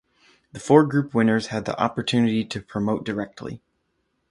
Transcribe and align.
The 0.51 0.59
four 0.59 0.87
group 0.87 1.13
winners 1.13 1.49
had 1.49 1.65
the 1.65 1.79
opportunity 1.79 2.43
to 2.45 2.59
promote 2.63 3.05
directly. 3.05 3.61